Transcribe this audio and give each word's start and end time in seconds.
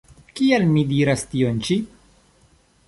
Kial 0.39 0.65
mi 0.71 0.85
diras 0.93 1.25
tion 1.35 1.61
ĉi? 1.69 1.81